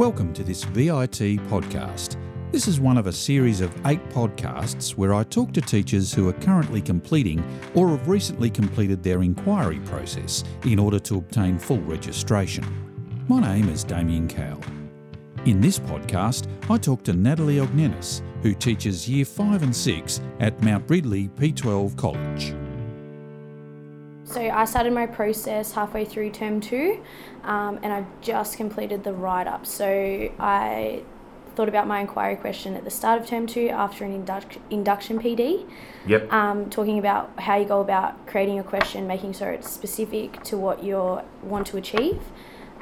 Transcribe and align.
Welcome 0.00 0.32
to 0.32 0.42
this 0.42 0.64
VIT 0.64 1.44
podcast. 1.50 2.16
This 2.52 2.66
is 2.66 2.80
one 2.80 2.96
of 2.96 3.06
a 3.06 3.12
series 3.12 3.60
of 3.60 3.70
eight 3.84 4.02
podcasts 4.08 4.92
where 4.92 5.12
I 5.12 5.24
talk 5.24 5.52
to 5.52 5.60
teachers 5.60 6.10
who 6.10 6.26
are 6.26 6.32
currently 6.32 6.80
completing 6.80 7.44
or 7.74 7.90
have 7.90 8.08
recently 8.08 8.48
completed 8.48 9.02
their 9.02 9.22
inquiry 9.22 9.78
process 9.80 10.42
in 10.64 10.78
order 10.78 10.98
to 11.00 11.18
obtain 11.18 11.58
full 11.58 11.82
registration. 11.82 12.64
My 13.28 13.40
name 13.40 13.68
is 13.68 13.84
Damien 13.84 14.26
Cowell. 14.26 14.64
In 15.44 15.60
this 15.60 15.78
podcast, 15.78 16.48
I 16.70 16.78
talk 16.78 17.02
to 17.02 17.12
Natalie 17.12 17.56
Ognenis, 17.56 18.22
who 18.40 18.54
teaches 18.54 19.06
Year 19.06 19.26
5 19.26 19.64
and 19.64 19.76
6 19.76 20.22
at 20.40 20.62
Mount 20.62 20.88
Ridley 20.88 21.28
P12 21.28 21.94
College. 21.98 22.54
So 24.30 24.40
I 24.40 24.64
started 24.64 24.92
my 24.92 25.06
process 25.06 25.72
halfway 25.72 26.04
through 26.04 26.30
term 26.30 26.60
two, 26.60 27.02
um, 27.42 27.80
and 27.82 27.92
I've 27.92 28.20
just 28.20 28.56
completed 28.56 29.02
the 29.02 29.12
write 29.12 29.48
up. 29.48 29.66
So 29.66 30.30
I 30.38 31.02
thought 31.56 31.68
about 31.68 31.88
my 31.88 31.98
inquiry 31.98 32.36
question 32.36 32.76
at 32.76 32.84
the 32.84 32.90
start 32.90 33.20
of 33.20 33.26
term 33.26 33.48
two 33.48 33.70
after 33.70 34.04
an 34.04 34.12
induct- 34.12 34.58
induction 34.70 35.18
PD. 35.18 35.68
Yep. 36.06 36.32
Um, 36.32 36.70
talking 36.70 37.00
about 37.00 37.40
how 37.40 37.56
you 37.56 37.64
go 37.64 37.80
about 37.80 38.24
creating 38.28 38.60
a 38.60 38.62
question, 38.62 39.08
making 39.08 39.32
sure 39.32 39.50
it's 39.50 39.68
specific 39.68 40.44
to 40.44 40.56
what 40.56 40.84
you 40.84 41.20
want 41.42 41.66
to 41.66 41.76
achieve. 41.76 42.20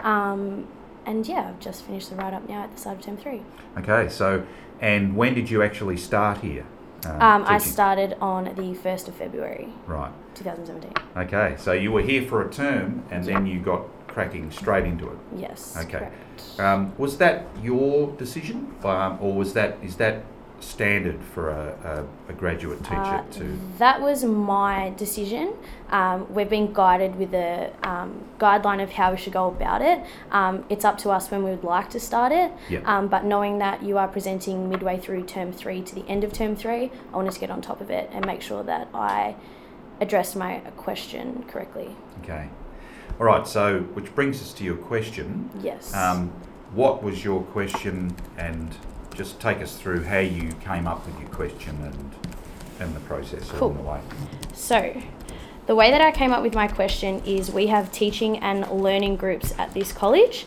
Um, 0.00 0.68
and 1.06 1.26
yeah, 1.26 1.48
I've 1.48 1.60
just 1.60 1.82
finished 1.82 2.10
the 2.10 2.16
write 2.16 2.34
up 2.34 2.46
now 2.46 2.64
at 2.64 2.74
the 2.74 2.78
start 2.78 2.98
of 2.98 3.06
term 3.06 3.16
three. 3.16 3.40
Okay, 3.78 4.10
so 4.10 4.44
and 4.82 5.16
when 5.16 5.32
did 5.32 5.48
you 5.48 5.62
actually 5.62 5.96
start 5.96 6.42
here? 6.42 6.66
Um, 7.06 7.44
I 7.46 7.58
started 7.58 8.16
on 8.20 8.44
the 8.44 8.74
1st 8.74 9.06
of 9.08 9.14
February 9.14 9.68
Right. 9.86 10.10
2017. 10.38 10.92
Okay, 11.16 11.55
so 11.58 11.72
you 11.72 11.92
were 11.92 12.03
here 12.03 12.22
for 12.22 12.47
a 12.47 12.50
term 12.50 13.03
and 13.11 13.25
then 13.25 13.47
you 13.47 13.61
got 13.61 13.83
cracking 14.06 14.50
straight 14.50 14.84
into 14.84 15.08
it. 15.08 15.19
Yes. 15.36 15.77
Okay. 15.77 15.98
Correct. 15.98 16.61
Um, 16.61 16.92
was 16.98 17.19
that 17.19 17.47
your 17.62 18.11
decision, 18.17 18.75
um, 18.84 19.19
or 19.20 19.33
was 19.34 19.53
that 19.55 19.77
is 19.83 19.97
that 19.97 20.22
standard 20.61 21.20
for 21.34 21.50
a, 21.50 22.05
a, 22.28 22.33
a 22.33 22.34
graduate 22.34 22.78
teacher 22.83 22.95
Uh, 22.97 23.22
to? 23.30 23.58
That 23.78 24.00
was 24.00 24.25
my 24.25 24.92
decision. 24.97 25.55
Um, 25.91 26.27
we've 26.34 26.50
been 26.50 26.73
guided 26.73 27.14
with 27.17 27.33
a 27.33 27.70
um, 27.84 28.25
guideline 28.41 28.83
of 28.83 28.91
how 28.91 29.12
we 29.12 29.19
should 29.19 29.33
go 29.33 29.47
about 29.47 29.83
it. 29.83 30.05
Um, 30.33 30.64
it's 30.69 30.84
up 30.84 30.98
to 30.98 31.11
us 31.11 31.30
when 31.30 31.45
we 31.45 31.50
would 31.50 31.62
like 31.62 31.91
to 31.91 32.00
start 32.00 32.33
it. 32.33 32.50
Yep. 32.70 32.86
Um, 32.89 33.06
but 33.06 33.25
knowing 33.25 33.58
that 33.58 33.84
you 33.84 33.98
are 33.98 34.08
presenting 34.08 34.69
midway 34.69 34.98
through 34.98 35.25
term 35.27 35.52
three 35.52 35.80
to 35.83 35.95
the 35.95 36.05
end 36.08 36.25
of 36.25 36.33
term 36.33 36.56
three, 36.56 36.91
I 37.12 37.17
wanted 37.17 37.33
to 37.34 37.41
get 37.41 37.50
on 37.50 37.61
top 37.62 37.80
of 37.80 37.91
it 37.91 38.11
and 38.12 38.27
make 38.27 38.42
sure 38.42 38.64
that 38.64 38.89
I 38.92 39.36
addressed 40.00 40.36
my 40.36 40.58
question 40.77 41.44
correctly. 41.48 41.94
Okay. 42.22 42.48
All 43.18 43.27
right. 43.27 43.46
So, 43.46 43.80
which 43.94 44.14
brings 44.14 44.40
us 44.40 44.52
to 44.55 44.64
your 44.64 44.77
question. 44.77 45.50
Yes. 45.62 45.94
Um, 45.94 46.30
what 46.72 47.02
was 47.02 47.24
your 47.24 47.42
question, 47.44 48.14
and 48.36 48.74
just 49.14 49.40
take 49.40 49.58
us 49.58 49.77
through 49.77 50.05
how 50.05 50.18
you 50.18 50.52
came 50.60 50.86
up 50.86 51.05
with 51.06 51.18
your 51.18 51.30
question 51.30 51.77
and 51.82 52.14
and 52.80 52.94
the 52.94 53.00
process 53.00 53.50
Cool. 53.50 53.72
along 53.72 53.77
the 53.77 53.82
way. 53.90 54.00
So, 54.55 55.02
the 55.66 55.74
way 55.74 55.90
that 55.90 56.00
I 56.00 56.12
came 56.12 56.33
up 56.33 56.42
with 56.42 56.55
my 56.55 56.68
question 56.68 57.20
is 57.24 57.50
we 57.50 57.66
have 57.66 57.90
teaching 57.90 58.38
and 58.38 58.70
learning 58.70 59.16
groups 59.16 59.52
at 59.58 59.74
this 59.74 59.92
college 59.92 60.46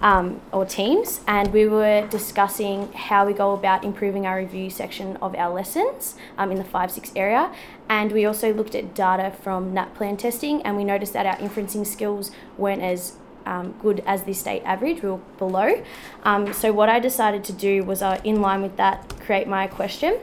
um, 0.00 0.40
or 0.52 0.64
teams, 0.64 1.20
and 1.26 1.52
we 1.52 1.66
were 1.66 2.06
discussing 2.08 2.92
how 2.92 3.26
we 3.26 3.32
go 3.32 3.52
about 3.52 3.84
improving 3.84 4.26
our 4.26 4.38
review 4.38 4.70
section 4.70 5.16
of 5.16 5.34
our 5.34 5.52
lessons 5.52 6.14
um, 6.36 6.50
in 6.50 6.58
the 6.58 6.64
5 6.64 6.90
6 6.90 7.12
area. 7.16 7.52
And 7.88 8.12
we 8.12 8.24
also 8.24 8.52
looked 8.52 8.74
at 8.74 8.94
data 8.94 9.32
from 9.42 9.72
NAPLAN 9.72 10.18
testing, 10.18 10.62
and 10.62 10.76
we 10.76 10.84
noticed 10.84 11.12
that 11.14 11.26
our 11.26 11.36
inferencing 11.36 11.86
skills 11.86 12.30
weren't 12.56 12.82
as 12.82 13.14
um, 13.46 13.74
good 13.80 14.02
as 14.06 14.24
the 14.24 14.34
state 14.34 14.62
average, 14.64 15.02
we 15.02 15.10
were 15.10 15.20
below. 15.38 15.82
Um, 16.22 16.52
so, 16.52 16.70
what 16.70 16.90
I 16.90 17.00
decided 17.00 17.44
to 17.44 17.52
do 17.52 17.82
was, 17.82 18.02
uh, 18.02 18.20
in 18.22 18.42
line 18.42 18.60
with 18.62 18.76
that, 18.76 19.08
create 19.20 19.48
my 19.48 19.66
question. 19.66 20.18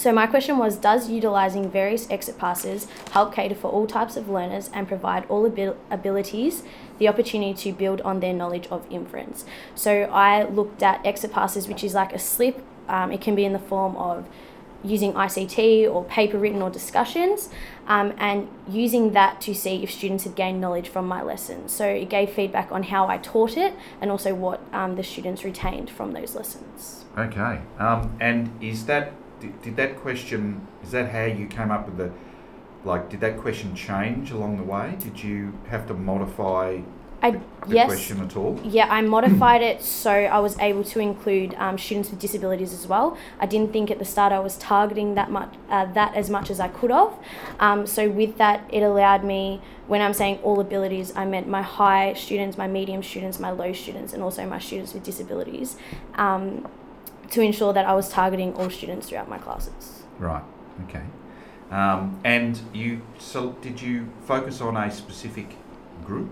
So 0.00 0.12
my 0.12 0.26
question 0.26 0.56
was, 0.56 0.78
does 0.78 1.10
utilising 1.10 1.70
various 1.70 2.10
exit 2.10 2.38
passes 2.38 2.86
help 3.10 3.34
cater 3.34 3.54
for 3.54 3.70
all 3.70 3.86
types 3.86 4.16
of 4.16 4.30
learners 4.30 4.70
and 4.72 4.88
provide 4.88 5.26
all 5.28 5.44
abil- 5.44 5.76
abilities 5.90 6.62
the 6.98 7.06
opportunity 7.06 7.52
to 7.70 7.76
build 7.76 8.00
on 8.00 8.20
their 8.20 8.32
knowledge 8.32 8.66
of 8.68 8.86
inference? 8.90 9.44
So 9.74 10.04
I 10.04 10.44
looked 10.44 10.82
at 10.82 11.04
exit 11.04 11.32
passes, 11.32 11.68
which 11.68 11.84
is 11.84 11.92
like 11.92 12.14
a 12.14 12.18
slip. 12.18 12.64
Um, 12.88 13.12
it 13.12 13.20
can 13.20 13.34
be 13.34 13.44
in 13.44 13.52
the 13.52 13.58
form 13.58 13.94
of 13.96 14.26
using 14.82 15.12
ICT 15.12 15.92
or 15.92 16.04
paper 16.04 16.38
written 16.38 16.62
or 16.62 16.70
discussions, 16.70 17.50
um, 17.86 18.14
and 18.16 18.48
using 18.66 19.12
that 19.12 19.42
to 19.42 19.54
see 19.54 19.82
if 19.82 19.90
students 19.90 20.24
had 20.24 20.34
gained 20.34 20.62
knowledge 20.62 20.88
from 20.88 21.06
my 21.06 21.20
lessons. 21.20 21.72
So 21.72 21.86
it 21.86 22.08
gave 22.08 22.30
feedback 22.30 22.72
on 22.72 22.84
how 22.84 23.06
I 23.06 23.18
taught 23.18 23.58
it 23.58 23.74
and 24.00 24.10
also 24.10 24.34
what 24.34 24.62
um, 24.72 24.96
the 24.96 25.04
students 25.04 25.44
retained 25.44 25.90
from 25.90 26.12
those 26.12 26.34
lessons. 26.34 27.04
Okay. 27.18 27.60
Um, 27.78 28.16
and 28.18 28.50
is 28.62 28.86
that 28.86 29.12
did, 29.40 29.62
did 29.62 29.76
that 29.76 30.00
question 30.00 30.66
is 30.82 30.90
that 30.92 31.10
how 31.10 31.24
you 31.24 31.46
came 31.46 31.70
up 31.70 31.86
with 31.86 31.96
the 31.96 32.10
like 32.84 33.10
did 33.10 33.20
that 33.20 33.38
question 33.38 33.74
change 33.74 34.30
along 34.30 34.56
the 34.56 34.62
way? 34.62 34.96
Did 34.98 35.22
you 35.22 35.58
have 35.68 35.86
to 35.88 35.94
modify 35.94 36.80
I 37.22 37.32
the 37.32 37.40
yes. 37.74 37.86
question 37.86 38.22
at 38.22 38.36
all? 38.36 38.58
Yeah, 38.64 38.86
I 38.90 39.02
modified 39.02 39.60
it 39.60 39.82
so 39.82 40.10
I 40.10 40.38
was 40.38 40.58
able 40.58 40.84
to 40.84 41.00
include 41.00 41.54
um, 41.58 41.76
students 41.76 42.10
with 42.10 42.18
disabilities 42.18 42.72
as 42.72 42.86
well. 42.86 43.18
I 43.38 43.46
didn't 43.46 43.72
think 43.72 43.90
at 43.90 43.98
the 43.98 44.04
start 44.04 44.32
I 44.32 44.38
was 44.38 44.56
targeting 44.56 45.14
that 45.16 45.30
much, 45.30 45.54
uh, 45.68 45.84
that 45.92 46.14
as 46.14 46.30
much 46.30 46.50
as 46.50 46.60
I 46.60 46.68
could 46.68 46.90
have. 46.90 47.12
Um, 47.58 47.86
so 47.86 48.08
with 48.08 48.38
that, 48.38 48.64
it 48.70 48.82
allowed 48.82 49.24
me, 49.24 49.60
when 49.86 50.00
I'm 50.00 50.14
saying 50.14 50.38
all 50.42 50.60
abilities, 50.60 51.14
I 51.14 51.26
meant 51.26 51.46
my 51.46 51.62
high 51.62 52.14
students, 52.14 52.56
my 52.56 52.66
medium 52.66 53.02
students, 53.02 53.38
my 53.38 53.50
low 53.50 53.74
students, 53.74 54.14
and 54.14 54.22
also 54.22 54.46
my 54.46 54.58
students 54.58 54.94
with 54.94 55.02
disabilities, 55.02 55.76
um, 56.14 56.66
to 57.30 57.40
ensure 57.40 57.72
that 57.72 57.86
I 57.86 57.94
was 57.94 58.08
targeting 58.08 58.54
all 58.54 58.70
students 58.70 59.08
throughout 59.08 59.28
my 59.28 59.38
classes. 59.38 60.02
Right. 60.18 60.42
Okay. 60.84 61.02
Um, 61.70 62.20
and 62.24 62.60
you 62.72 63.02
so 63.18 63.52
did 63.62 63.80
you 63.80 64.08
focus 64.26 64.60
on 64.60 64.76
a 64.76 64.90
specific 64.90 65.56
group? 66.04 66.30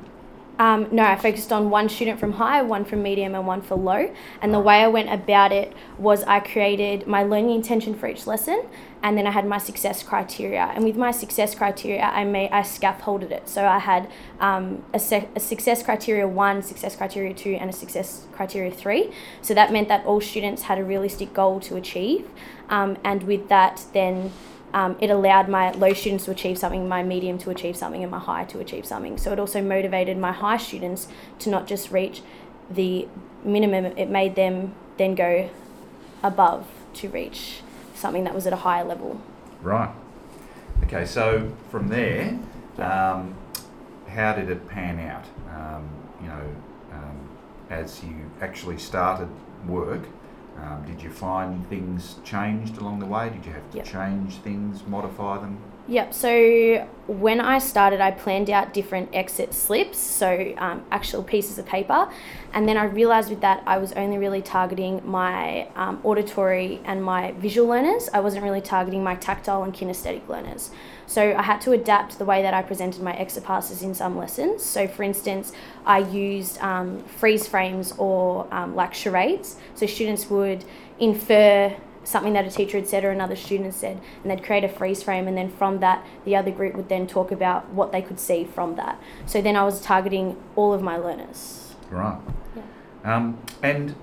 Um, 0.58 0.88
no, 0.90 1.04
I 1.04 1.14
focused 1.16 1.52
on 1.52 1.70
one 1.70 1.88
student 1.88 2.18
from 2.18 2.32
high, 2.32 2.62
one 2.62 2.84
from 2.84 3.02
medium, 3.02 3.34
and 3.34 3.46
one 3.46 3.62
for 3.62 3.76
low. 3.76 4.12
And 4.42 4.52
the 4.52 4.58
way 4.58 4.82
I 4.82 4.88
went 4.88 5.08
about 5.08 5.52
it 5.52 5.72
was 5.98 6.24
I 6.24 6.40
created 6.40 7.06
my 7.06 7.22
learning 7.22 7.54
intention 7.54 7.94
for 7.94 8.08
each 8.08 8.26
lesson, 8.26 8.66
and 9.02 9.16
then 9.16 9.26
I 9.26 9.30
had 9.30 9.46
my 9.46 9.58
success 9.58 10.02
criteria. 10.02 10.72
And 10.74 10.84
with 10.84 10.96
my 10.96 11.12
success 11.12 11.54
criteria, 11.54 12.02
I 12.02 12.24
made 12.24 12.50
I 12.50 12.62
scaffolded 12.62 13.30
it. 13.30 13.48
So 13.48 13.64
I 13.66 13.78
had 13.78 14.10
um, 14.40 14.84
a, 14.92 14.98
sec- 14.98 15.28
a 15.36 15.40
success 15.40 15.82
criteria 15.82 16.26
one, 16.26 16.62
success 16.62 16.96
criteria 16.96 17.34
two, 17.34 17.54
and 17.60 17.70
a 17.70 17.72
success 17.72 18.26
criteria 18.32 18.72
three. 18.72 19.12
So 19.42 19.54
that 19.54 19.72
meant 19.72 19.86
that 19.88 20.04
all 20.06 20.20
students 20.20 20.62
had 20.62 20.78
a 20.78 20.84
realistic 20.84 21.32
goal 21.34 21.60
to 21.60 21.76
achieve. 21.76 22.28
Um, 22.68 22.98
and 23.04 23.22
with 23.22 23.48
that, 23.48 23.84
then 23.92 24.32
um, 24.74 24.96
it 25.00 25.10
allowed 25.10 25.48
my 25.48 25.70
low 25.72 25.92
students 25.92 26.24
to 26.26 26.30
achieve 26.30 26.58
something, 26.58 26.88
my 26.88 27.02
medium 27.02 27.38
to 27.38 27.50
achieve 27.50 27.76
something, 27.76 28.02
and 28.02 28.10
my 28.10 28.18
high 28.18 28.44
to 28.44 28.60
achieve 28.60 28.84
something. 28.84 29.16
So 29.18 29.32
it 29.32 29.38
also 29.38 29.62
motivated 29.62 30.18
my 30.18 30.32
high 30.32 30.58
students 30.58 31.08
to 31.40 31.50
not 31.50 31.66
just 31.66 31.90
reach 31.90 32.22
the 32.70 33.08
minimum, 33.44 33.86
it 33.96 34.10
made 34.10 34.34
them 34.34 34.74
then 34.98 35.14
go 35.14 35.48
above 36.22 36.66
to 36.94 37.08
reach 37.08 37.60
something 37.94 38.24
that 38.24 38.34
was 38.34 38.46
at 38.46 38.52
a 38.52 38.56
higher 38.56 38.84
level. 38.84 39.20
Right. 39.62 39.90
Okay. 40.84 41.06
So 41.06 41.52
from 41.70 41.88
there, 41.88 42.38
um, 42.78 43.34
how 44.08 44.34
did 44.34 44.50
it 44.50 44.68
pan 44.68 45.00
out? 45.00 45.24
Um, 45.50 45.88
you 46.20 46.28
know, 46.28 46.54
um, 46.92 47.28
as 47.70 48.02
you 48.02 48.30
actually 48.40 48.78
started 48.78 49.28
work, 49.66 50.02
um, 50.64 50.84
did 50.86 51.02
you 51.02 51.10
find 51.10 51.66
things 51.68 52.16
changed 52.24 52.78
along 52.78 52.98
the 53.00 53.06
way? 53.06 53.30
Did 53.30 53.44
you 53.46 53.52
have 53.52 53.70
to 53.70 53.76
Yep. 53.78 53.86
change 53.86 54.36
things, 54.36 54.82
modify 54.86 55.38
them? 55.38 55.58
Yep. 55.88 56.12
So 56.12 56.86
when 57.06 57.40
I 57.40 57.58
started, 57.58 58.00
I 58.02 58.10
planned 58.10 58.50
out 58.50 58.74
different 58.74 59.08
exit 59.14 59.54
slips, 59.54 59.96
so 59.96 60.52
um, 60.58 60.84
actual 60.90 61.22
pieces 61.22 61.58
of 61.58 61.64
paper, 61.64 62.10
and 62.52 62.68
then 62.68 62.76
I 62.76 62.84
realized 62.84 63.30
with 63.30 63.40
that 63.40 63.62
I 63.66 63.78
was 63.78 63.92
only 63.92 64.18
really 64.18 64.42
targeting 64.42 65.00
my 65.04 65.68
um, 65.76 66.00
auditory 66.04 66.80
and 66.84 67.02
my 67.02 67.32
visual 67.32 67.66
learners. 67.68 68.10
I 68.12 68.20
wasn't 68.20 68.44
really 68.44 68.60
targeting 68.60 69.02
my 69.02 69.14
tactile 69.14 69.62
and 69.62 69.72
kinesthetic 69.72 70.28
learners. 70.28 70.70
So 71.08 71.34
I 71.34 71.42
had 71.42 71.60
to 71.62 71.72
adapt 71.72 72.18
the 72.18 72.24
way 72.24 72.42
that 72.42 72.54
I 72.54 72.62
presented 72.62 73.02
my 73.02 73.14
exit 73.16 73.42
passes 73.42 73.82
in 73.82 73.94
some 73.94 74.16
lessons. 74.16 74.62
So 74.62 74.86
for 74.86 75.02
instance, 75.02 75.52
I 75.84 75.98
used 75.98 76.58
um, 76.58 77.02
freeze 77.04 77.48
frames 77.48 77.92
or 77.98 78.46
um, 78.52 78.76
like 78.76 78.92
charades. 78.94 79.56
So 79.74 79.86
students 79.86 80.30
would 80.30 80.64
infer 81.00 81.74
something 82.04 82.34
that 82.34 82.46
a 82.46 82.50
teacher 82.50 82.78
had 82.78 82.86
said 82.86 83.04
or 83.04 83.10
another 83.10 83.36
student 83.36 83.74
said, 83.74 84.00
and 84.22 84.30
they'd 84.30 84.42
create 84.42 84.64
a 84.64 84.68
freeze 84.68 85.02
frame, 85.02 85.28
and 85.28 85.36
then 85.36 85.50
from 85.50 85.80
that, 85.80 86.06
the 86.24 86.36
other 86.36 86.50
group 86.50 86.74
would 86.74 86.88
then 86.88 87.06
talk 87.06 87.30
about 87.30 87.68
what 87.70 87.92
they 87.92 88.00
could 88.00 88.20
see 88.20 88.44
from 88.44 88.76
that. 88.76 88.98
So 89.26 89.42
then 89.42 89.56
I 89.56 89.64
was 89.64 89.80
targeting 89.80 90.36
all 90.56 90.72
of 90.72 90.80
my 90.80 90.96
learners. 90.96 91.74
Right. 91.90 92.18
Um, 93.04 93.38
and 93.62 93.94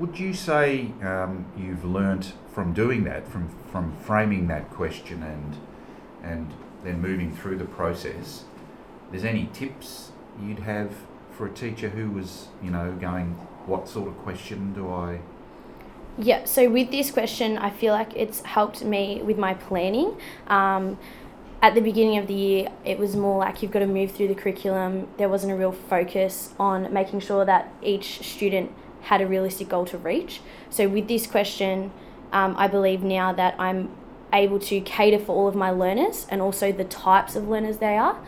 would 0.00 0.18
you 0.18 0.32
say 0.32 0.90
um, 1.02 1.44
you've 1.58 1.84
learnt 1.84 2.32
from 2.54 2.72
doing 2.72 3.04
that, 3.04 3.28
from, 3.28 3.50
from 3.70 3.94
framing 3.98 4.48
that 4.48 4.70
question 4.70 5.22
and, 5.22 5.56
and 6.22 6.50
then 6.82 7.00
moving 7.02 7.36
through 7.36 7.58
the 7.58 7.66
process, 7.66 8.44
there's 9.10 9.24
any 9.24 9.50
tips 9.52 10.10
you'd 10.42 10.60
have 10.60 10.90
for 11.30 11.46
a 11.46 11.50
teacher 11.50 11.90
who 11.90 12.10
was, 12.10 12.48
you 12.62 12.70
know, 12.70 12.96
going, 12.98 13.32
what 13.66 13.86
sort 13.88 14.08
of 14.08 14.16
question 14.18 14.72
do 14.72 14.90
I? 14.90 15.20
Yeah, 16.16 16.44
so 16.44 16.70
with 16.70 16.90
this 16.90 17.10
question, 17.10 17.58
I 17.58 17.68
feel 17.68 17.92
like 17.92 18.16
it's 18.16 18.40
helped 18.40 18.82
me 18.82 19.20
with 19.22 19.36
my 19.36 19.52
planning. 19.52 20.16
Um, 20.48 20.98
at 21.60 21.74
the 21.74 21.82
beginning 21.82 22.16
of 22.16 22.26
the 22.26 22.34
year, 22.34 22.68
it 22.86 22.98
was 22.98 23.16
more 23.16 23.38
like 23.38 23.62
you've 23.62 23.70
got 23.70 23.80
to 23.80 23.86
move 23.86 24.12
through 24.12 24.28
the 24.28 24.34
curriculum. 24.34 25.08
There 25.18 25.28
wasn't 25.28 25.52
a 25.52 25.56
real 25.56 25.72
focus 25.72 26.54
on 26.58 26.90
making 26.90 27.20
sure 27.20 27.44
that 27.44 27.70
each 27.82 28.26
student 28.26 28.72
had 29.02 29.20
a 29.20 29.26
realistic 29.26 29.68
goal 29.68 29.84
to 29.86 29.98
reach. 29.98 30.40
So, 30.68 30.88
with 30.88 31.08
this 31.08 31.26
question, 31.26 31.92
um, 32.32 32.54
I 32.56 32.68
believe 32.68 33.02
now 33.02 33.32
that 33.32 33.54
I'm 33.58 33.90
able 34.32 34.58
to 34.60 34.80
cater 34.80 35.18
for 35.18 35.34
all 35.34 35.48
of 35.48 35.54
my 35.54 35.70
learners 35.70 36.26
and 36.30 36.40
also 36.40 36.72
the 36.72 36.84
types 36.84 37.34
of 37.36 37.48
learners 37.48 37.78
they 37.78 37.96
are. 37.96 38.18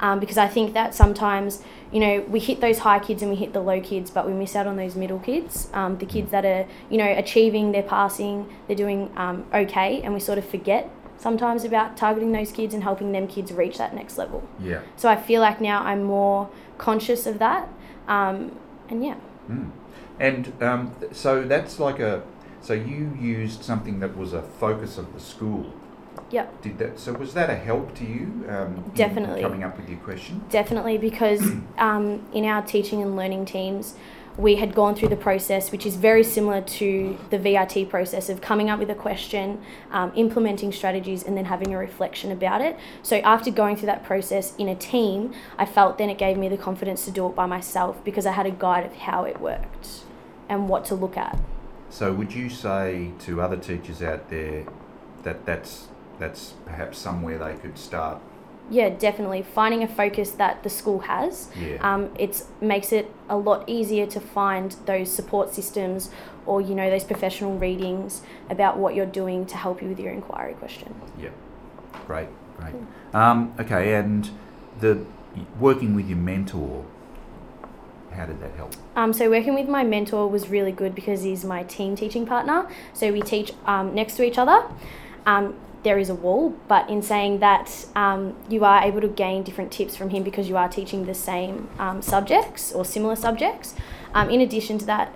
Um, 0.00 0.20
because 0.20 0.38
I 0.38 0.46
think 0.46 0.74
that 0.74 0.94
sometimes, 0.94 1.60
you 1.90 1.98
know, 1.98 2.20
we 2.28 2.38
hit 2.38 2.60
those 2.60 2.78
high 2.78 3.00
kids 3.00 3.20
and 3.20 3.32
we 3.32 3.36
hit 3.36 3.52
the 3.52 3.60
low 3.60 3.80
kids, 3.80 4.12
but 4.12 4.28
we 4.28 4.32
miss 4.32 4.54
out 4.54 4.68
on 4.68 4.76
those 4.76 4.94
middle 4.94 5.18
kids, 5.18 5.68
um, 5.72 5.98
the 5.98 6.06
kids 6.06 6.30
that 6.30 6.44
are, 6.44 6.68
you 6.88 6.98
know, 6.98 7.10
achieving, 7.10 7.72
they're 7.72 7.82
passing, 7.82 8.48
they're 8.68 8.76
doing 8.76 9.10
um, 9.16 9.44
okay, 9.52 10.00
and 10.02 10.14
we 10.14 10.20
sort 10.20 10.38
of 10.38 10.48
forget 10.48 10.88
sometimes 11.16 11.64
about 11.64 11.96
targeting 11.96 12.30
those 12.30 12.52
kids 12.52 12.74
and 12.74 12.84
helping 12.84 13.10
them 13.10 13.26
kids 13.26 13.50
reach 13.52 13.76
that 13.78 13.92
next 13.92 14.18
level. 14.18 14.48
Yeah. 14.60 14.82
So 14.94 15.08
I 15.08 15.16
feel 15.16 15.40
like 15.40 15.60
now 15.60 15.82
I'm 15.82 16.04
more 16.04 16.48
conscious 16.78 17.26
of 17.26 17.40
that, 17.40 17.68
um, 18.06 18.56
and 18.88 19.04
yeah. 19.04 19.16
Mm. 19.50 19.72
And 20.20 20.52
um, 20.62 20.94
th- 21.00 21.14
so 21.14 21.44
that's 21.44 21.78
like 21.78 22.00
a. 22.00 22.22
So 22.60 22.72
you 22.72 23.16
used 23.20 23.62
something 23.62 24.00
that 24.00 24.16
was 24.16 24.32
a 24.32 24.42
focus 24.42 24.98
of 24.98 25.14
the 25.14 25.20
school. 25.20 25.72
Yep. 26.30 26.62
Did 26.62 26.78
that? 26.78 26.98
So 26.98 27.12
was 27.12 27.34
that 27.34 27.48
a 27.50 27.54
help 27.54 27.94
to 27.96 28.04
you? 28.04 28.44
Um, 28.48 28.90
Definitely. 28.94 29.42
coming 29.42 29.64
up 29.64 29.76
with 29.76 29.88
your 29.88 29.98
question. 30.00 30.44
Definitely, 30.50 30.98
because 30.98 31.40
um, 31.78 32.26
in 32.32 32.44
our 32.44 32.62
teaching 32.62 33.00
and 33.02 33.16
learning 33.16 33.46
teams, 33.46 33.94
we 34.36 34.56
had 34.56 34.74
gone 34.74 34.94
through 34.94 35.08
the 35.08 35.16
process, 35.16 35.72
which 35.72 35.84
is 35.84 35.96
very 35.96 36.22
similar 36.22 36.60
to 36.60 37.18
the 37.30 37.38
VIT 37.38 37.88
process 37.90 38.28
of 38.28 38.40
coming 38.40 38.70
up 38.70 38.78
with 38.78 38.88
a 38.88 38.94
question, 38.94 39.60
um, 39.90 40.12
implementing 40.14 40.70
strategies, 40.70 41.24
and 41.24 41.36
then 41.36 41.46
having 41.46 41.74
a 41.74 41.78
reflection 41.78 42.30
about 42.30 42.60
it. 42.60 42.76
So, 43.02 43.16
after 43.18 43.50
going 43.50 43.76
through 43.76 43.86
that 43.86 44.04
process 44.04 44.54
in 44.56 44.68
a 44.68 44.76
team, 44.76 45.32
I 45.56 45.64
felt 45.64 45.98
then 45.98 46.10
it 46.10 46.18
gave 46.18 46.36
me 46.36 46.48
the 46.48 46.58
confidence 46.58 47.04
to 47.06 47.10
do 47.10 47.26
it 47.26 47.34
by 47.34 47.46
myself 47.46 48.02
because 48.04 48.26
I 48.26 48.32
had 48.32 48.46
a 48.46 48.50
guide 48.50 48.84
of 48.84 48.94
how 48.94 49.24
it 49.24 49.40
worked 49.40 50.04
and 50.48 50.68
what 50.68 50.84
to 50.86 50.94
look 50.94 51.16
at. 51.16 51.38
So 51.90 52.12
would 52.12 52.32
you 52.32 52.48
say 52.50 53.12
to 53.20 53.40
other 53.40 53.56
teachers 53.56 54.02
out 54.02 54.28
there 54.30 54.64
that 55.22 55.44
that's 55.46 55.88
that's 56.18 56.54
perhaps 56.66 56.98
somewhere 56.98 57.38
they 57.38 57.54
could 57.54 57.78
start? 57.78 58.20
Yeah, 58.70 58.90
definitely. 58.90 59.42
Finding 59.42 59.82
a 59.82 59.88
focus 59.88 60.32
that 60.32 60.62
the 60.62 60.68
school 60.68 61.00
has, 61.00 61.48
Yeah. 61.58 61.76
um, 61.80 62.10
it 62.18 62.44
makes 62.60 62.92
it 62.92 63.10
a 63.28 63.36
lot 63.36 63.64
easier 63.66 64.04
to 64.06 64.20
find 64.20 64.72
those 64.84 65.10
support 65.10 65.54
systems 65.54 66.10
or 66.44 66.60
you 66.60 66.74
know 66.74 66.90
those 66.90 67.04
professional 67.04 67.56
readings 67.58 68.20
about 68.50 68.76
what 68.76 68.94
you're 68.94 69.06
doing 69.06 69.46
to 69.46 69.56
help 69.56 69.80
you 69.80 69.88
with 69.88 69.98
your 69.98 70.12
inquiry 70.12 70.52
question. 70.54 70.94
Yeah. 71.18 71.30
Great. 72.06 72.28
Great. 72.58 72.74
Um, 73.14 73.54
okay. 73.58 73.94
And 73.94 74.28
the 74.80 75.04
working 75.58 75.94
with 75.94 76.08
your 76.08 76.18
mentor. 76.18 76.84
How 78.12 78.26
did 78.26 78.40
that 78.40 78.52
help? 78.56 78.74
Um, 78.96 79.12
so 79.12 79.30
working 79.30 79.54
with 79.54 79.68
my 79.68 79.84
mentor 79.84 80.28
was 80.28 80.48
really 80.48 80.72
good 80.72 80.94
because 80.94 81.22
he's 81.22 81.44
my 81.44 81.62
team 81.62 81.96
teaching 81.96 82.26
partner. 82.26 82.68
So 82.92 83.12
we 83.12 83.22
teach 83.22 83.52
um, 83.66 83.94
next 83.94 84.16
to 84.16 84.24
each 84.24 84.38
other. 84.38 84.64
Um, 85.26 85.54
there 85.84 85.98
is 85.98 86.10
a 86.10 86.14
wall, 86.14 86.56
but 86.66 86.90
in 86.90 87.02
saying 87.02 87.38
that, 87.38 87.86
um, 87.94 88.34
you 88.48 88.64
are 88.64 88.82
able 88.82 89.00
to 89.00 89.08
gain 89.08 89.44
different 89.44 89.70
tips 89.70 89.96
from 89.96 90.10
him 90.10 90.24
because 90.24 90.48
you 90.48 90.56
are 90.56 90.68
teaching 90.68 91.06
the 91.06 91.14
same 91.14 91.68
um, 91.78 92.02
subjects 92.02 92.72
or 92.72 92.84
similar 92.84 93.14
subjects. 93.14 93.74
Um, 94.12 94.28
in 94.28 94.40
addition 94.40 94.78
to 94.78 94.86
that, 94.86 95.12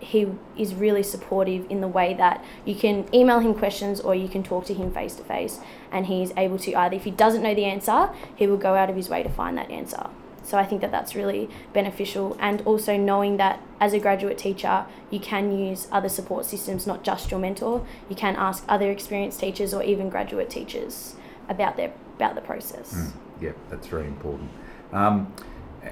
he 0.00 0.26
is 0.56 0.74
really 0.74 1.02
supportive 1.02 1.66
in 1.70 1.80
the 1.80 1.88
way 1.88 2.14
that 2.14 2.44
you 2.64 2.74
can 2.74 3.06
email 3.12 3.40
him 3.40 3.54
questions 3.54 4.00
or 4.00 4.14
you 4.14 4.28
can 4.28 4.42
talk 4.42 4.64
to 4.66 4.74
him 4.74 4.92
face 4.92 5.14
to 5.16 5.24
face, 5.24 5.60
and 5.90 6.06
he's 6.06 6.32
able 6.36 6.58
to 6.58 6.74
either, 6.74 6.96
if 6.96 7.04
he 7.04 7.10
doesn't 7.10 7.42
know 7.42 7.54
the 7.54 7.64
answer, 7.64 8.10
he 8.34 8.46
will 8.46 8.56
go 8.56 8.74
out 8.74 8.88
of 8.88 8.96
his 8.96 9.08
way 9.08 9.22
to 9.22 9.28
find 9.28 9.58
that 9.58 9.70
answer. 9.70 10.08
So 10.48 10.56
I 10.56 10.64
think 10.64 10.80
that 10.80 10.90
that's 10.90 11.14
really 11.14 11.50
beneficial, 11.74 12.34
and 12.40 12.62
also 12.62 12.96
knowing 12.96 13.36
that 13.36 13.60
as 13.80 13.92
a 13.92 13.98
graduate 13.98 14.38
teacher, 14.38 14.86
you 15.10 15.20
can 15.20 15.56
use 15.56 15.88
other 15.92 16.08
support 16.08 16.46
systems, 16.46 16.86
not 16.86 17.04
just 17.04 17.30
your 17.30 17.38
mentor. 17.38 17.86
You 18.08 18.16
can 18.16 18.34
ask 18.34 18.64
other 18.66 18.90
experienced 18.90 19.40
teachers 19.40 19.74
or 19.74 19.82
even 19.82 20.08
graduate 20.08 20.48
teachers 20.48 21.16
about 21.50 21.76
their 21.76 21.92
about 22.16 22.34
the 22.34 22.40
process. 22.40 22.94
Mm, 22.94 23.12
yeah, 23.42 23.52
that's 23.68 23.86
very 23.88 24.06
important. 24.06 24.50
Um, 24.90 25.32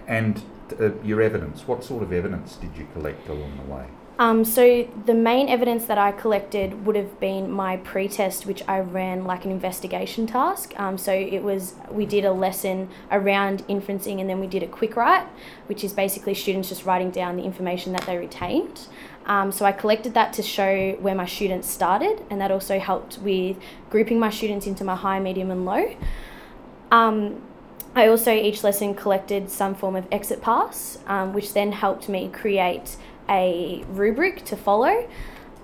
and 0.09 0.43
uh, 0.81 0.95
your 1.03 1.21
evidence. 1.21 1.69
What 1.69 1.85
sort 1.85 2.03
of 2.03 2.11
evidence 2.13 2.57
did 2.57 2.77
you 2.77 2.89
collect 2.95 3.29
along 3.29 3.59
the 3.59 3.73
way? 3.73 3.87
Um, 4.19 4.47
so 4.47 4.89
the 5.05 5.13
main 5.13 5.49
evidence 5.49 5.85
that 5.87 5.99
I 5.99 6.11
collected 6.11 6.87
would 6.87 6.97
have 6.97 7.21
been 7.21 7.51
my 7.51 7.77
pre-test, 7.77 8.47
which 8.47 8.63
I 8.67 8.81
ran 8.81 9.25
like 9.25 9.45
an 9.45 9.51
investigation 9.51 10.27
task. 10.27 10.73
Um, 10.81 10.97
so 10.97 11.13
it 11.13 11.43
was 11.43 11.75
we 11.91 12.07
did 12.07 12.25
a 12.25 12.33
lesson 12.33 12.89
around 13.11 13.67
inferencing, 13.69 14.21
and 14.21 14.29
then 14.31 14.41
we 14.41 14.47
did 14.47 14.63
a 14.63 14.67
quick 14.67 14.97
write, 14.97 15.27
which 15.67 15.85
is 15.85 15.93
basically 15.93 16.33
students 16.35 16.71
just 16.71 16.87
writing 16.87 17.11
down 17.11 17.37
the 17.37 17.45
information 17.45 17.93
that 17.93 18.07
they 18.07 18.17
retained. 18.17 18.89
Um, 19.27 19.53
so 19.53 19.67
I 19.67 19.73
collected 19.73 20.15
that 20.15 20.33
to 20.35 20.43
show 20.43 20.93
where 21.01 21.15
my 21.15 21.27
students 21.27 21.69
started, 21.69 22.23
and 22.31 22.41
that 22.41 22.51
also 22.51 22.79
helped 22.79 23.19
with 23.19 23.59
grouping 23.91 24.19
my 24.19 24.31
students 24.31 24.67
into 24.67 24.83
my 24.83 24.95
high, 24.95 25.21
medium, 25.21 25.51
and 25.51 25.67
low. 25.67 25.95
Um, 26.91 27.43
I 27.95 28.09
also 28.09 28.33
each 28.33 28.63
lesson 28.63 28.95
collected 28.95 29.51
some 29.51 29.75
form 29.75 29.97
of 29.97 30.07
exit 30.13 30.41
pass, 30.41 30.99
um, 31.07 31.33
which 31.33 31.53
then 31.55 31.73
helped 31.73 32.09
me 32.09 32.29
create 32.29 32.97
a 33.29 33.85
rubric 33.89 34.45
to 34.47 34.57
follow, 34.57 35.09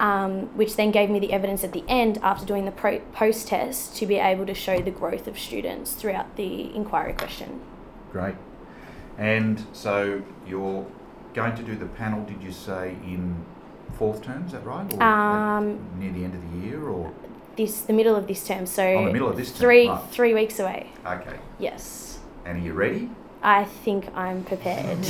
um, 0.00 0.56
which 0.56 0.76
then 0.76 0.90
gave 0.90 1.10
me 1.10 1.18
the 1.18 1.32
evidence 1.32 1.62
at 1.64 1.72
the 1.72 1.84
end 1.88 2.18
after 2.22 2.44
doing 2.44 2.64
the 2.64 2.70
pro- 2.72 3.00
post 3.12 3.48
test 3.48 3.96
to 3.96 4.06
be 4.06 4.16
able 4.16 4.46
to 4.46 4.54
show 4.54 4.80
the 4.80 4.90
growth 4.90 5.26
of 5.26 5.38
students 5.38 5.92
throughout 5.92 6.36
the 6.36 6.74
inquiry 6.74 7.12
question. 7.12 7.60
Great. 8.10 8.34
And 9.18 9.64
so 9.72 10.22
you're 10.46 10.86
going 11.34 11.54
to 11.56 11.62
do 11.62 11.76
the 11.76 11.86
panel, 11.86 12.24
did 12.24 12.42
you 12.42 12.50
say, 12.52 12.96
in 13.04 13.44
fourth 13.94 14.22
term, 14.22 14.44
is 14.46 14.52
that 14.52 14.64
right? 14.64 14.92
Or 14.94 15.02
Um, 15.02 15.78
near 15.98 16.12
the 16.12 16.24
end 16.24 16.34
of 16.34 16.40
the 16.60 16.66
year 16.66 16.88
or? 16.88 17.12
This 17.56 17.82
the 17.82 17.92
middle 17.92 18.16
of 18.16 18.26
this 18.26 18.46
term, 18.46 18.64
so 18.64 18.82
Oh, 18.82 19.04
the 19.06 19.12
middle 19.12 19.28
of 19.28 19.36
this 19.36 19.50
term, 19.50 19.58
three 19.58 19.88
right. 19.88 20.02
three 20.10 20.32
weeks 20.34 20.58
away. 20.58 20.88
Okay. 21.06 21.36
Yes. 21.58 22.18
And 22.46 22.58
are 22.58 22.64
you 22.64 22.72
ready? 22.72 23.10
I 23.42 23.64
think 23.64 24.08
I'm 24.16 24.44
prepared. 24.44 24.98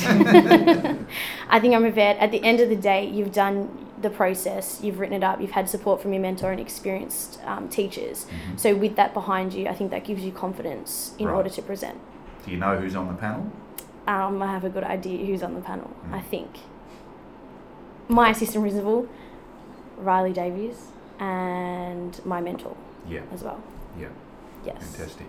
I 1.50 1.60
think 1.60 1.74
I'm 1.74 1.82
prepared. 1.82 2.16
At 2.16 2.30
the 2.30 2.42
end 2.42 2.60
of 2.60 2.68
the 2.70 2.76
day, 2.76 3.06
you've 3.06 3.32
done 3.32 3.86
the 4.00 4.08
process, 4.10 4.80
you've 4.82 4.98
written 4.98 5.14
it 5.16 5.22
up, 5.22 5.40
you've 5.40 5.50
had 5.52 5.68
support 5.68 6.00
from 6.00 6.12
your 6.12 6.22
mentor 6.22 6.50
and 6.50 6.58
experienced 6.60 7.38
um, 7.44 7.68
teachers. 7.68 8.24
Mhm. 8.26 8.58
So, 8.58 8.74
with 8.74 8.96
that 8.96 9.12
behind 9.14 9.52
you, 9.52 9.68
I 9.68 9.74
think 9.74 9.90
that 9.90 10.04
gives 10.04 10.22
you 10.24 10.32
confidence 10.32 11.14
in 11.18 11.26
Right. 11.28 11.34
order 11.36 11.50
to 11.50 11.62
present. 11.62 11.98
Do 12.44 12.50
you 12.50 12.56
know 12.56 12.76
who's 12.78 12.96
on 12.96 13.06
the 13.08 13.14
panel? 13.14 13.52
Um, 14.08 14.42
I 14.42 14.46
have 14.46 14.64
a 14.64 14.70
good 14.70 14.82
idea 14.82 15.24
who's 15.26 15.42
on 15.42 15.54
the 15.54 15.60
panel, 15.60 15.90
Mm. 16.08 16.14
I 16.14 16.20
think. 16.20 16.50
My 18.08 18.30
assistant 18.30 18.64
principal, 18.64 19.06
Riley 19.98 20.32
Davies, 20.32 20.88
and 21.20 22.18
my 22.24 22.40
mentor 22.40 22.74
Yeah. 23.08 23.20
as 23.32 23.44
well. 23.44 23.60
Yeah. 24.00 24.08
Yes. 24.64 24.96
Fantastic. 24.96 25.26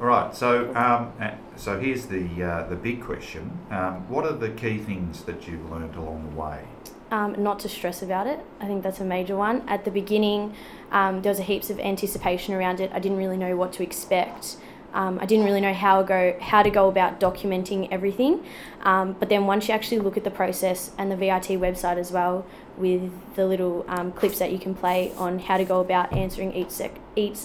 All 0.00 0.06
right. 0.06 0.34
So, 0.34 0.74
um, 0.74 1.12
so 1.56 1.78
here's 1.78 2.06
the 2.06 2.42
uh, 2.42 2.66
the 2.68 2.76
big 2.76 3.02
question. 3.02 3.58
Um, 3.70 4.08
what 4.08 4.24
are 4.24 4.32
the 4.32 4.50
key 4.50 4.78
things 4.78 5.24
that 5.24 5.46
you've 5.46 5.70
learned 5.70 5.94
along 5.94 6.30
the 6.30 6.40
way? 6.40 6.64
um, 7.10 7.42
not 7.42 7.58
to 7.60 7.68
stress 7.68 8.02
about 8.02 8.26
it. 8.26 8.40
I 8.60 8.66
think 8.66 8.82
that's 8.82 9.00
a 9.00 9.04
major 9.04 9.36
one. 9.36 9.68
At 9.68 9.84
the 9.84 9.90
beginning, 9.90 10.54
um, 10.92 11.22
there 11.22 11.30
was 11.30 11.38
a 11.38 11.42
heaps 11.42 11.70
of 11.70 11.78
anticipation 11.80 12.54
around 12.54 12.80
it. 12.80 12.90
I 12.92 12.98
didn't 12.98 13.18
really 13.18 13.36
know 13.36 13.56
what 13.56 13.72
to 13.74 13.82
expect. 13.82 14.56
Um, 14.92 15.18
I 15.20 15.26
didn't 15.26 15.44
really 15.44 15.60
know 15.60 15.72
how 15.72 16.02
go 16.02 16.36
how 16.40 16.62
to 16.62 16.70
go 16.70 16.88
about 16.88 17.20
documenting 17.20 17.88
everything. 17.92 18.44
Um, 18.82 19.14
but 19.18 19.28
then 19.28 19.46
once 19.46 19.68
you 19.68 19.74
actually 19.74 20.00
look 20.00 20.16
at 20.16 20.24
the 20.24 20.30
process 20.30 20.90
and 20.98 21.10
the 21.12 21.16
VIT 21.16 21.60
website 21.60 21.96
as 21.96 22.10
well, 22.10 22.44
with 22.76 23.12
the 23.36 23.46
little 23.46 23.82
clips 24.16 24.38
that 24.38 24.50
you 24.52 24.58
can 24.58 24.74
play 24.74 25.12
on 25.16 25.38
how 25.38 25.58
to 25.58 25.64
go 25.64 25.80
about 25.80 26.12
answering 26.12 26.52
each 26.54 26.70
sec 26.70 26.92
each 27.14 27.38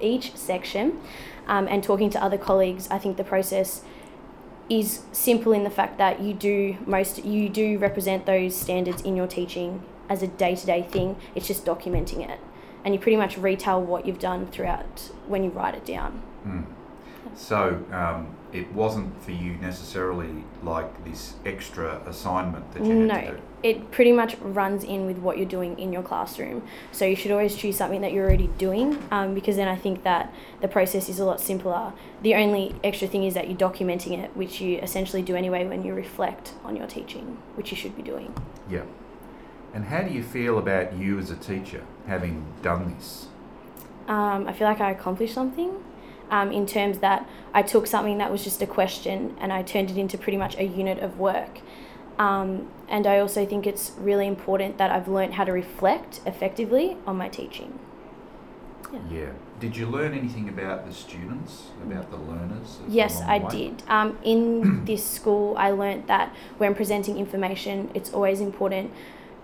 each 0.00 0.34
section, 0.36 1.00
um, 1.46 1.68
and 1.68 1.82
talking 1.82 2.10
to 2.10 2.22
other 2.22 2.38
colleagues, 2.38 2.88
I 2.90 2.98
think 2.98 3.16
the 3.16 3.24
process 3.24 3.82
is 4.70 5.02
simple 5.12 5.52
in 5.52 5.64
the 5.64 5.70
fact 5.70 5.98
that 5.98 6.20
you 6.20 6.32
do 6.32 6.76
most 6.86 7.24
you 7.24 7.48
do 7.48 7.78
represent 7.78 8.26
those 8.26 8.54
standards 8.54 9.02
in 9.02 9.16
your 9.16 9.26
teaching 9.26 9.82
as 10.08 10.22
a 10.22 10.26
day-to-day 10.26 10.82
thing. 10.82 11.16
It's 11.34 11.46
just 11.46 11.64
documenting 11.64 12.28
it. 12.28 12.40
And 12.84 12.94
you 12.94 13.00
pretty 13.00 13.16
much 13.16 13.38
retell 13.38 13.82
what 13.82 14.06
you've 14.06 14.18
done 14.18 14.46
throughout 14.46 15.10
when 15.26 15.44
you 15.44 15.50
write 15.50 15.74
it 15.74 15.84
down. 15.84 16.12
Hmm. 16.42 16.62
So 17.34 17.82
um, 17.92 18.34
it 18.52 18.72
wasn't 18.72 19.22
for 19.22 19.30
you 19.30 19.54
necessarily 19.54 20.44
like 20.62 21.04
this 21.04 21.34
extra 21.46 22.00
assignment 22.06 22.72
that 22.72 22.84
you 22.84 22.94
no, 22.94 23.14
had 23.14 23.26
to 23.26 23.32
do. 23.32 23.42
it 23.62 23.90
pretty 23.90 24.12
much 24.12 24.36
runs 24.40 24.84
in 24.84 25.06
with 25.06 25.18
what 25.18 25.38
you're 25.38 25.48
doing 25.48 25.78
in 25.78 25.92
your 25.92 26.02
classroom. 26.02 26.62
So 26.92 27.04
you 27.04 27.16
should 27.16 27.30
always 27.30 27.56
choose 27.56 27.76
something 27.76 28.02
that 28.02 28.12
you're 28.12 28.26
already 28.26 28.48
doing 28.58 29.02
um, 29.10 29.34
because 29.34 29.56
then 29.56 29.68
I 29.68 29.76
think 29.76 30.02
that 30.04 30.32
the 30.60 30.68
process 30.68 31.08
is 31.08 31.18
a 31.18 31.24
lot 31.24 31.40
simpler. 31.40 31.92
The 32.22 32.34
only 32.34 32.74
extra 32.84 33.08
thing 33.08 33.24
is 33.24 33.34
that 33.34 33.48
you're 33.48 33.58
documenting 33.58 34.22
it, 34.22 34.36
which 34.36 34.60
you 34.60 34.78
essentially 34.78 35.22
do 35.22 35.34
anyway 35.34 35.66
when 35.66 35.84
you 35.84 35.94
reflect 35.94 36.52
on 36.64 36.76
your 36.76 36.86
teaching, 36.86 37.38
which 37.54 37.70
you 37.70 37.76
should 37.76 37.96
be 37.96 38.02
doing. 38.02 38.34
Yeah. 38.68 38.84
And 39.74 39.86
how 39.86 40.02
do 40.02 40.12
you 40.12 40.22
feel 40.22 40.58
about 40.58 40.94
you 40.94 41.18
as 41.18 41.30
a 41.30 41.36
teacher 41.36 41.84
having 42.06 42.44
done 42.60 42.94
this? 42.94 43.28
Um, 44.06 44.46
I 44.46 44.52
feel 44.52 44.68
like 44.68 44.80
I 44.80 44.90
accomplished 44.90 45.32
something. 45.32 45.82
Um, 46.32 46.50
in 46.50 46.64
terms 46.66 46.98
that 47.00 47.28
I 47.52 47.60
took 47.60 47.86
something 47.86 48.16
that 48.16 48.32
was 48.32 48.42
just 48.42 48.62
a 48.62 48.66
question 48.66 49.36
and 49.38 49.52
I 49.52 49.62
turned 49.62 49.90
it 49.90 49.98
into 49.98 50.16
pretty 50.16 50.38
much 50.38 50.56
a 50.56 50.64
unit 50.64 50.98
of 50.98 51.18
work. 51.18 51.60
Um, 52.18 52.70
and 52.88 53.06
I 53.06 53.18
also 53.18 53.44
think 53.44 53.66
it's 53.66 53.92
really 53.98 54.26
important 54.26 54.78
that 54.78 54.90
I've 54.90 55.08
learned 55.08 55.34
how 55.34 55.44
to 55.44 55.52
reflect 55.52 56.20
effectively 56.24 56.96
on 57.06 57.16
my 57.16 57.28
teaching. 57.28 57.78
Yeah. 58.92 58.98
Yeah. 59.10 59.30
Did 59.60 59.76
you 59.76 59.86
learn 59.86 60.12
anything 60.12 60.48
about 60.48 60.86
the 60.86 60.92
students, 60.92 61.70
about 61.84 62.10
the 62.10 62.16
learners? 62.16 62.80
Yes, 62.88 63.18
along 63.18 63.30
I 63.30 63.38
way? 63.38 63.50
did. 63.50 63.82
Um, 63.88 64.18
in 64.24 64.84
this 64.86 65.04
school, 65.04 65.54
I 65.56 65.70
learnt 65.70 66.08
that 66.08 66.34
when 66.58 66.74
presenting 66.74 67.16
information, 67.18 67.90
it's 67.94 68.12
always 68.12 68.40
important 68.40 68.90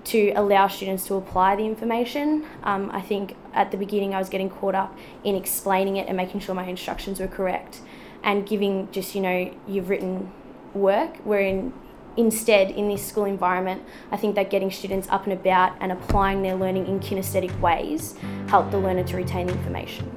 to 0.05 0.31
allow 0.31 0.69
students 0.69 1.07
to 1.07 1.15
apply 1.15 1.57
the 1.57 1.65
information. 1.65 2.47
Um, 2.63 2.91
I 2.93 3.01
think 3.01 3.37
at 3.53 3.71
the 3.71 3.77
beginning, 3.77 4.15
I 4.15 4.19
was 4.19 4.29
getting 4.29 4.51
caught 4.51 4.75
up 4.75 4.97
in 5.25 5.35
explaining 5.35 5.97
it 5.97 6.09
and 6.09 6.17
making 6.17 6.41
sure 6.41 6.55
my 6.55 6.65
instructions 6.65 7.21
were 7.21 7.29
correct 7.29 7.81
and 8.23 8.47
giving 8.47 8.91
just, 8.91 9.15
you 9.15 9.21
know, 9.21 9.55
you've 9.67 9.89
written 9.89 10.33
work, 10.75 11.17
wherein 11.19 11.73
instead, 12.17 12.71
in 12.73 12.89
this 12.89 13.07
school 13.07 13.25
environment, 13.25 13.83
I 14.11 14.17
think 14.17 14.35
that 14.35 14.51
getting 14.51 14.71
students 14.71 15.09
up 15.09 15.25
and 15.25 15.33
about 15.33 15.77
and 15.81 15.93
applying 15.93 16.43
their 16.43 16.57
learning 16.57 16.87
in 16.87 17.01
kinesthetic 17.01 17.59
ways 17.61 18.17
help 18.49 18.71
the 18.71 18.79
learner 18.79 19.05
to 19.05 19.17
retain 19.17 19.47
the 19.47 19.53
information. 19.53 20.11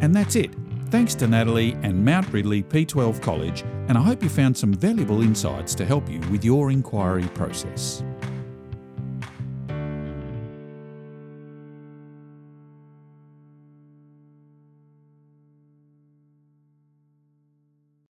And 0.00 0.14
that's 0.14 0.36
it. 0.36 0.54
Thanks 0.90 1.14
to 1.16 1.26
Natalie 1.26 1.72
and 1.82 2.04
Mount 2.04 2.30
Ridley 2.30 2.62
P12 2.62 3.22
College, 3.22 3.62
and 3.88 3.96
I 3.96 4.02
hope 4.02 4.22
you 4.22 4.28
found 4.28 4.54
some 4.54 4.74
valuable 4.74 5.22
insights 5.22 5.74
to 5.76 5.86
help 5.86 6.08
you 6.10 6.20
with 6.30 6.44
your 6.44 6.70
inquiry 6.70 7.26
process. 7.28 8.04